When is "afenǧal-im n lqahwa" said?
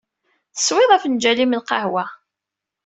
0.97-2.05